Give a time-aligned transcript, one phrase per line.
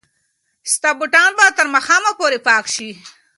[0.73, 2.89] ستا بوټان به تر ماښامه پورې پاک شي.